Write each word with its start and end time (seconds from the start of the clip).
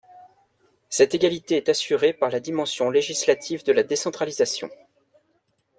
Cette 0.89 1.13
égalité 1.13 1.57
est 1.57 1.69
assurée 1.69 2.11
par 2.11 2.31
la 2.31 2.39
dimension 2.39 2.89
législative 2.89 3.63
de 3.63 3.71
la 3.71 3.83
décentralisation. 3.83 4.67